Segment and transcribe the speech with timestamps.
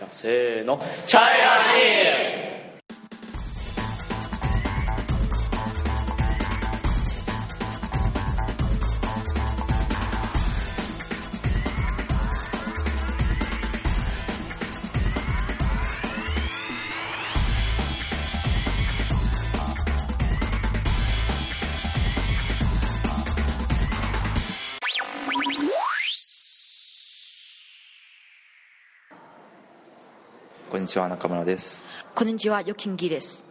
[0.00, 0.80] じゃあせーの。
[1.04, 2.59] チャイラジー。
[30.70, 31.84] こんにちは中村です
[32.14, 33.44] こんにちは、よきんぎです。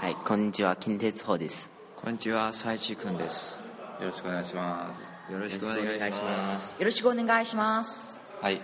[0.00, 1.68] はい、こんにちは、金鉄砲です。
[1.96, 3.60] こんにちは、さいちくんです。
[4.00, 6.80] よろしくお願いしますよろしくお願いします。
[6.80, 8.20] よろしくお願いします。
[8.40, 8.60] はい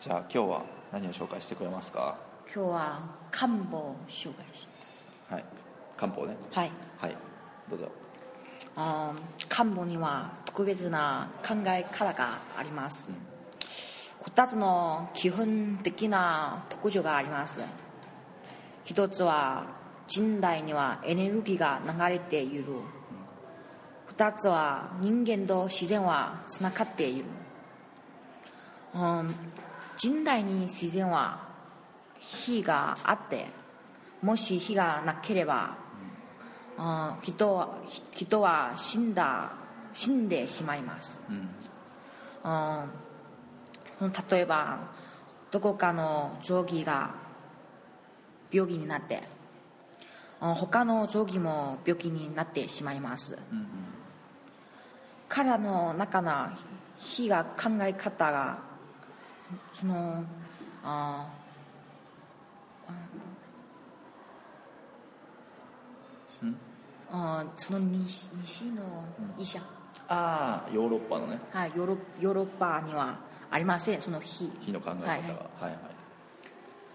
[0.00, 0.62] じゃあ今日は
[0.92, 2.16] 何を紹介してくれますか？
[2.46, 4.66] 今日は漢方紹介し
[5.28, 5.44] はい
[5.96, 6.70] 漢方ねはい。
[6.98, 7.16] はい
[7.68, 7.92] どうぞ
[8.76, 13.10] あー漢方には特別な考え方があります。
[14.24, 17.60] 二つの基本的な特徴があります。
[18.84, 19.66] 一つは
[20.06, 22.64] 人体にはエネルギーが流れている。
[24.06, 27.24] 二つは人間と自然はつながっている。
[28.94, 29.34] うん、
[29.96, 31.48] 人体に自然は
[32.18, 33.46] 火があって
[34.20, 35.76] もし火がなければ、
[36.78, 37.78] うん、人は
[38.12, 39.52] 人は死んだ
[39.92, 41.48] 死んでしまいます、うん
[44.10, 44.78] 例えば
[45.50, 47.14] どこかの定規が
[48.50, 49.22] 病気になって
[50.40, 53.38] うん他の定規も病気になってしまいます、
[55.28, 56.48] 体の中の
[56.98, 58.58] 火が考え方が
[59.72, 60.24] その
[60.82, 61.28] あ
[67.12, 69.04] あその西西の
[69.38, 69.60] 医者、
[70.08, 71.38] ああヨーロッパのね。
[71.52, 73.16] はい、ヨーロヨーロッパには
[73.52, 75.20] ありませんその火火の考え方がはい。
[75.20, 75.78] はいはい。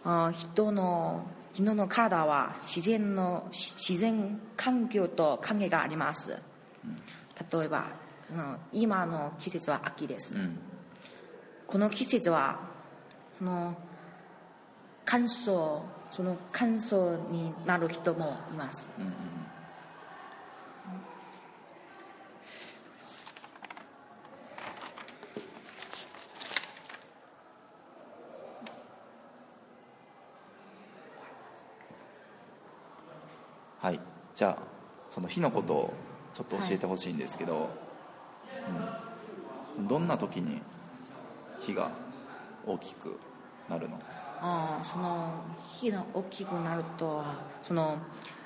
[0.04, 6.38] あ人の人の体は自然のし自然環境と関係があります、
[7.52, 7.88] 例えば
[8.32, 10.60] うん今の季節は秋です、うん。
[11.66, 12.60] この季節は
[13.40, 13.76] その
[15.06, 15.82] 乾燥
[16.12, 19.12] その乾燥になる人もいます、うんうん
[33.80, 34.00] はい
[34.38, 34.58] じゃあ
[35.10, 35.94] その火のことを
[36.32, 37.70] ちょっと教えてほしいんですけど、
[39.80, 40.62] うん、どんな時に
[41.60, 41.90] 火が
[42.64, 43.20] 大きく
[43.68, 44.00] なるの？
[44.40, 45.32] あーその
[45.80, 47.24] 火が大きくなると
[47.64, 47.98] その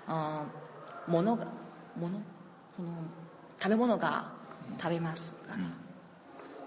[0.07, 1.51] あー物が
[1.97, 2.21] 物？
[2.77, 2.87] その
[3.59, 4.31] 食べ物が
[4.79, 5.57] 食べますか？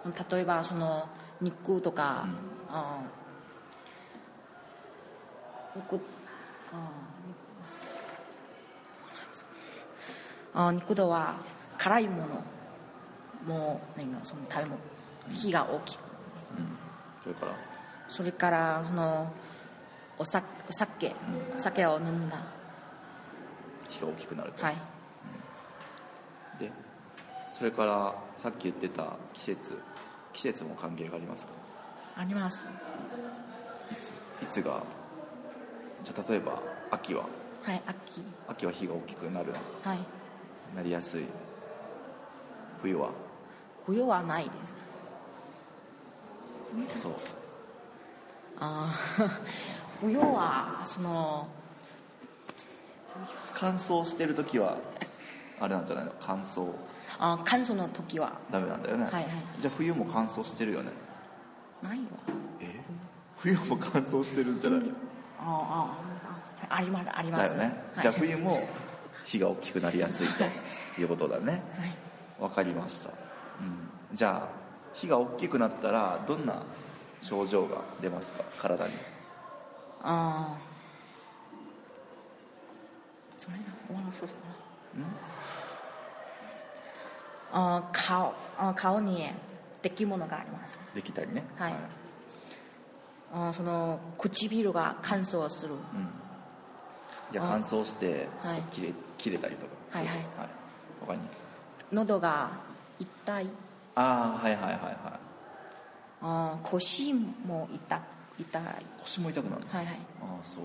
[0.04, 1.08] ら、例えばその
[1.40, 2.28] 肉とか、
[2.68, 5.98] あー肉
[6.74, 6.78] あー
[10.54, 11.36] あー肉とは
[11.76, 12.42] 辛いもの。
[13.46, 14.78] もなんかその食べ物。
[15.30, 16.00] 火が大きく。
[17.22, 17.52] それから？
[18.08, 19.32] それからその
[20.18, 21.14] お酒お酒。
[21.56, 22.42] 酒を飲んだ。
[23.88, 24.76] 火が大きくなると、はい。
[26.58, 26.70] で
[27.52, 29.78] それからさっき言ってた季節。
[30.32, 31.52] 季節も関係がありますか？
[32.16, 32.70] あります。
[33.92, 34.10] いつ？
[34.42, 34.82] いつが？
[36.02, 36.60] じゃあ例えば
[36.90, 37.24] 秋は？
[37.62, 38.24] はい秋。
[38.48, 39.52] 秋は火が大きくなる。
[39.82, 39.98] はい
[40.74, 41.24] なりやすい。
[42.82, 43.10] 冬は。
[43.86, 44.74] 冬はないです。
[46.96, 47.12] そう。
[48.58, 49.28] あー
[50.00, 51.46] 冬はその
[53.54, 54.76] 乾燥してる時は
[55.60, 56.12] あれなんじゃないの？
[56.20, 56.68] 乾燥。
[57.18, 58.32] あ乾燥の時は。
[58.50, 59.24] ダメなんだよね、はいはい。
[59.60, 60.90] じゃあ冬も乾燥してるよね。
[61.82, 62.04] ないわ。
[62.60, 62.80] え？
[63.38, 64.80] 冬も乾燥してるんじゃない
[65.38, 65.94] ああ
[66.70, 67.56] あありますあります。
[67.56, 68.02] だよね、はい。
[68.02, 68.66] じゃあ冬も
[69.24, 70.44] 火が大きくなりやすいと
[71.00, 71.62] いうことだね。
[71.78, 71.94] はい。
[72.40, 73.12] わかりました、う
[73.62, 74.48] ん、じゃあ
[74.92, 76.62] 火が大きくなったらどんな
[77.20, 78.44] 症状が出ますか？
[78.60, 78.92] 体に。
[80.02, 80.58] ああ
[83.38, 83.62] それな
[87.52, 89.30] あー顔あ顔に
[89.80, 90.78] 出来物があります。
[90.94, 91.44] できたりね。
[91.56, 91.74] はい。
[93.32, 95.74] あーその唇が乾燥する。
[95.74, 98.62] じゃあ乾燥してはい。
[98.72, 99.98] 切れ切れたりとか。
[99.98, 100.16] はいはい。
[100.16, 100.46] そうい。
[100.46, 100.48] う
[101.06, 101.20] 他に。
[101.92, 102.50] 喉が
[102.98, 103.50] 痛い？
[103.96, 104.94] ああはいはいはいはい。
[106.22, 108.00] あー腰も痛
[108.38, 108.62] 痛い。
[109.00, 109.94] 腰も痛くなるの、はいはい。
[109.94, 109.98] あ
[110.42, 110.64] あそう。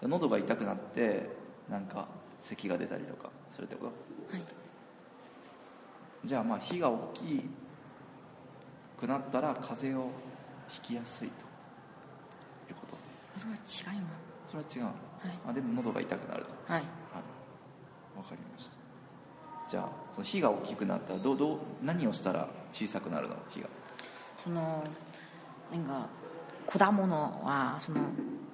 [0.00, 1.28] で喉が痛くなって
[1.68, 2.06] なんか
[2.40, 3.86] 咳が出たりとかするってこ
[4.30, 4.36] と？
[4.36, 4.44] はい。
[6.24, 7.48] じゃあまあ火が大き
[8.98, 10.10] くなったら風邪を
[10.68, 11.34] ひきやすいと
[12.70, 12.96] いうこと。
[13.38, 13.56] それは
[13.94, 14.08] 違いま
[14.46, 14.94] それは違う
[15.48, 16.50] あでも喉が痛くなると。
[16.50, 16.80] すはい。
[16.80, 16.86] はい。
[18.18, 18.76] わかりました。
[19.68, 23.36] じゃあその火が大きくなったらどうどう何をしたら小さくなるの？
[23.50, 23.68] 火が。
[24.38, 24.84] その
[25.72, 26.08] なんか
[26.66, 28.00] 果物はその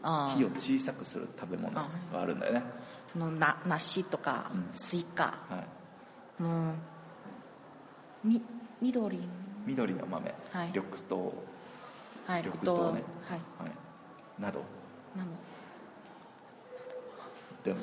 [0.03, 2.63] あ火を小さくする食べ物があるんだよね。
[3.13, 4.71] そのな梨とかうん。
[4.75, 5.25] スイカ。
[5.49, 5.65] は
[6.39, 6.43] い。
[6.43, 6.75] の
[8.25, 8.43] み
[8.81, 9.29] 緑。
[9.65, 10.67] 緑の豆、はい。
[10.69, 11.23] 緑豆、
[12.27, 13.05] はい緑と豆ね。
[13.29, 13.41] はい。
[13.61, 14.61] はい、など
[15.17, 15.31] なの
[17.65, 17.79] ドゥン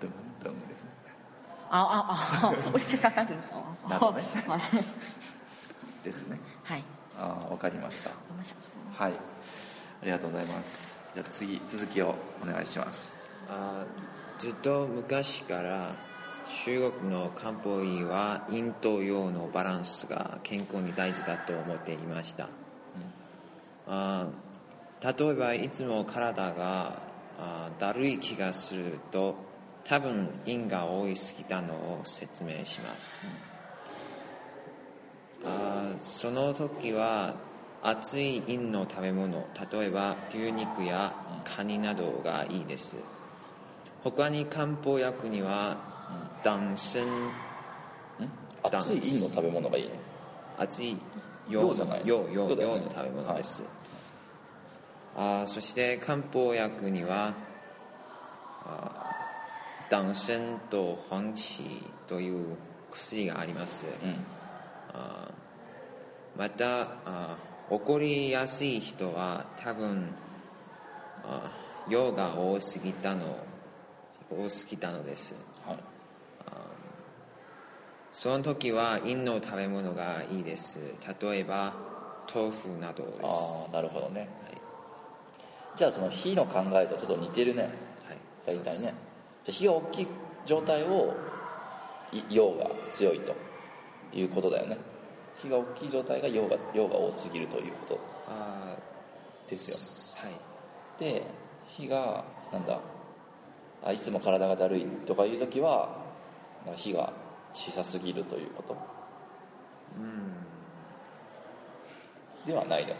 [0.00, 0.12] ドゥン
[0.44, 0.90] ドゥンですね
[1.76, 4.22] あああおじさんなんなどね。
[4.46, 4.60] はい。
[6.04, 6.38] ですね。
[6.62, 6.84] はい
[7.18, 8.10] ああわかりました。
[8.96, 9.12] はい。
[9.12, 10.94] ありがとうございます。
[11.14, 13.12] じゃあ次続きをお願いします。
[13.48, 13.84] あ
[14.38, 15.96] ずっと昔から
[16.64, 22.48] 中国の漢方医は陰と陽のバランスが健康に大事だと思っていました、
[23.86, 24.26] あ
[25.02, 27.02] 例えばいつも体が
[27.38, 29.36] あだるい気がすると
[29.84, 33.26] 多分陰が多いすぎたのを説明します、
[35.44, 37.34] あその時は
[37.82, 41.12] 熱い陰の食べ物例えば牛肉や
[41.44, 42.96] カニなどがいいです。
[44.02, 45.76] 他に漢方薬には
[46.42, 47.06] 断線
[48.62, 49.90] だ熱い陰の食べ物がいいの？
[50.58, 50.96] 熱い
[51.48, 53.66] 陽じゃない陽陽陽の食べ物です、
[55.16, 57.34] あそして漢方薬には
[58.64, 59.03] あ
[59.94, 61.62] 断線と本気
[62.08, 62.56] という
[62.90, 64.16] 薬があります、うん。
[64.92, 65.30] あ
[66.36, 67.38] またあ
[67.70, 70.08] 怒りやすい人は多分
[71.22, 71.52] あ
[71.88, 73.36] 用が多すぎたの
[74.28, 75.36] 多すぎたのです。
[75.64, 75.76] はい。
[78.10, 80.80] その時は陰の食べ物がいいです。
[81.22, 81.72] 例えば
[82.34, 83.16] 豆腐などです。
[83.22, 84.60] ああなるほどね、はい。
[85.76, 87.62] じゃあその火の考えとちょっと似てるね。
[87.62, 88.18] はい。
[88.44, 89.13] 大体ね
[89.44, 90.06] じゃあ火が大きい
[90.46, 91.14] 状態を
[92.12, 93.34] い陽が強いと
[94.12, 94.78] いうことだよね。
[95.36, 98.76] 火が大きい状態が陽が陽が多すぎるということあ
[99.48, 100.16] です。
[100.16, 100.40] よはい。
[100.98, 101.22] で
[101.66, 102.80] 火がなんだ
[103.84, 105.96] あいつも体がだるいとかいう時は
[106.76, 107.12] 火が
[107.52, 108.94] 小さすぎるということ。
[112.46, 112.94] ではないの。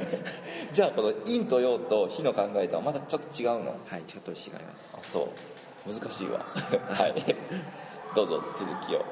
[0.72, 3.76] じゃあこの陰と陽と火の考えとはまたちょっと違うの。
[3.86, 4.96] はいちょっと違います。
[4.98, 5.28] あそう
[5.86, 6.44] 難しいわ。
[6.90, 7.36] はい。
[8.14, 9.04] どうぞ続きを。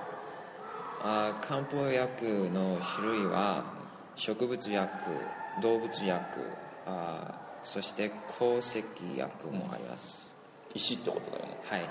[1.02, 3.64] あ漢方薬の種類は
[4.16, 4.90] 植物薬
[5.62, 6.40] 動物薬
[6.86, 8.84] あそして鉱石
[9.16, 10.34] 薬もあります、
[10.74, 11.58] 石ってことだよね。
[11.64, 11.90] はい。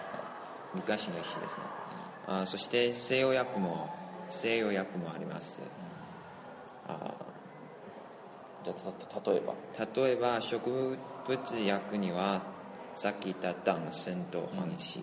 [0.75, 1.63] 昔の石ですね、
[2.27, 3.89] あそして西洋薬も
[4.29, 5.61] 西洋薬もあります。
[6.87, 7.11] あ
[8.63, 9.53] じゃあた例えば。
[10.03, 12.41] 例えば植物薬には
[12.99, 14.99] さっきた断線と本気、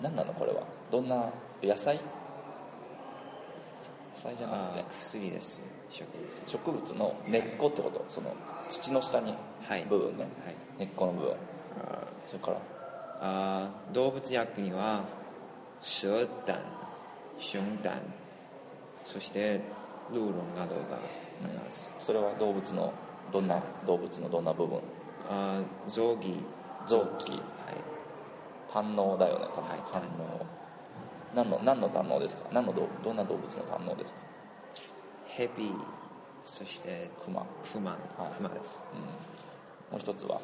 [0.00, 0.62] 何なのこれは？
[0.92, 1.16] どんな？
[1.64, 1.96] 野菜？
[1.96, 2.02] 野
[4.22, 5.60] 菜じゃなくあて薬です。
[5.90, 6.42] 植物。
[6.46, 8.04] 植物の根っこってこと？
[8.08, 8.36] その
[8.68, 9.34] 土の下に？
[9.62, 9.84] はい。
[9.86, 10.54] 部分ね、はい。
[10.78, 11.34] 根っこの部分。
[12.24, 12.58] それから？
[13.20, 15.02] あ動物薬には
[15.82, 16.60] 蛇胆
[17.40, 17.94] 熊胆
[19.04, 19.60] そして
[20.12, 20.98] ルーロンなどがあ
[21.42, 22.92] ります、それは動物の
[23.32, 23.60] どんな？
[23.88, 24.78] 動物のどんな部分？
[25.28, 26.36] あ臓器
[26.86, 27.30] 臓器。
[27.30, 27.40] はい。
[28.72, 29.70] 胆のだよね多分。
[29.70, 29.78] はい。
[29.92, 30.46] 胆の
[31.34, 32.48] 何の何の胆のですか？
[32.52, 34.20] 何の動どんな動物の胆のですか？
[35.26, 35.72] ヘビ
[36.42, 37.96] そしてクマ、クマは
[38.30, 38.34] い。
[38.36, 38.82] クマです。
[39.90, 40.40] もう一つは？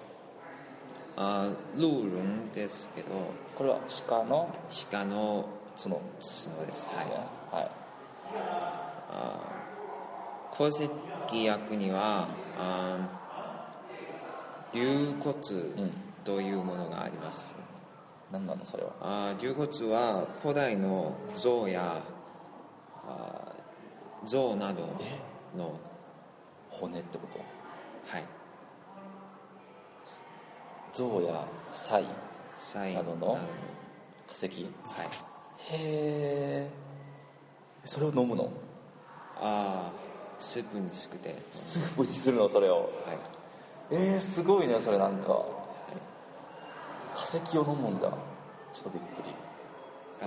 [1.16, 3.08] あルーロンですけど。
[3.56, 4.48] これは鹿の？
[4.90, 5.90] 鹿の角。
[5.90, 7.06] で角ですすはい。
[7.06, 7.12] ね
[7.52, 7.70] はい
[10.52, 10.90] 鉱石
[11.44, 12.28] 薬には
[12.58, 13.08] あ
[14.74, 15.34] 龍骨
[16.24, 17.54] というものがあります、
[18.30, 18.90] 何なのそれは？
[19.00, 22.02] あ龍骨は古代の象や
[23.06, 23.52] あ
[24.24, 24.82] 象など
[25.56, 25.78] の
[26.68, 27.38] 骨ってこと？
[28.06, 28.24] はい。
[30.92, 32.04] 象やサイ
[32.58, 33.38] サイなどの。
[34.28, 34.46] 化石？
[34.46, 35.08] へはい。
[35.72, 36.70] え
[37.84, 38.50] それを飲むの？
[39.40, 39.90] あ
[40.38, 42.48] スープに作ってスープにするの？
[42.48, 42.90] それを？
[43.06, 43.18] はい。
[43.92, 45.44] えー、すごいねそれなんか
[47.20, 48.08] 化石を飲むんだ。
[48.72, 49.34] ちょっとびっくり。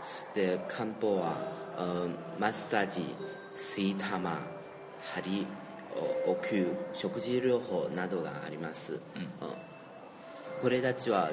[0.00, 1.34] そして漢方は、
[1.78, 3.14] うんマッサージ
[3.54, 4.38] 水玉
[5.14, 5.46] 針
[6.26, 9.00] おお灸食事療法などがあります、うん。
[10.60, 11.32] これたちは、うん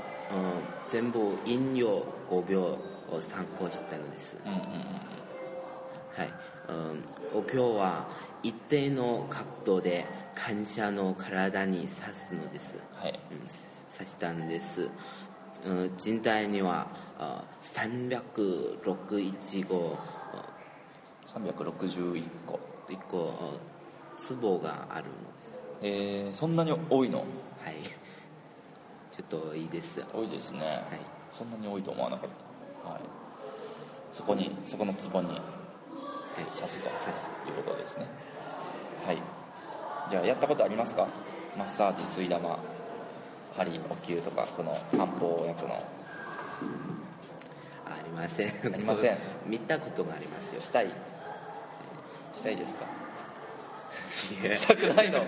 [0.90, 2.80] 全部陰陽五行
[3.12, 4.64] を参考したのです、うんうんうん
[6.18, 6.34] はい、
[7.34, 8.08] うん、お経は
[8.42, 13.20] 一定の角度で患者の体に刺すのです、はい。
[13.32, 13.52] うん、刺
[14.06, 14.90] したんです、
[15.64, 16.88] うん、人体には
[17.20, 20.00] あ361個
[21.28, 22.60] 361個
[22.90, 25.60] 1個あツボがあるのです。
[25.82, 27.20] えー、そんなに多いの？
[27.20, 27.26] はい。
[29.16, 30.04] ちょっといいです。
[30.14, 30.80] 多いですね、はい。
[31.32, 32.30] そんなに多いと思わなかっ
[32.84, 33.02] た、はい、
[34.12, 35.36] そこにそこの壺には
[36.42, 36.46] い。
[36.46, 37.30] 刺すと刺す。
[37.48, 38.06] いうことですね。
[39.06, 39.22] はい。
[40.10, 41.08] じゃあやったことありますか？
[41.58, 42.60] マッサージ水玉
[43.58, 45.76] 針お灸とかこの漢方薬の。
[47.86, 48.48] ありません。
[48.74, 49.18] ありません。
[49.48, 50.62] 見たことがありますよ。
[50.62, 50.92] したい
[52.40, 52.86] したいですか？
[54.56, 55.20] したくないの？
[55.20, 55.24] あ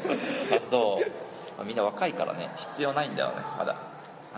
[0.62, 1.10] そう、
[1.58, 2.50] まあみんな若いからね。
[2.56, 3.36] 必要ないんだよね。
[3.58, 3.74] まだ。
[3.74, 3.80] は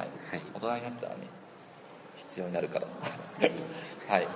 [0.04, 0.42] い、はい。
[0.56, 1.28] 大人になったらね。
[2.16, 2.88] 必要になるから。
[4.10, 4.28] はい。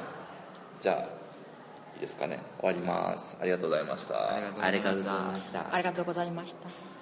[0.79, 2.39] じゃあいいですかね。
[2.60, 3.38] 終わります。
[3.41, 4.29] ありがとうございました。
[4.32, 5.74] ありがとうございました。
[5.74, 6.96] ありがとうございました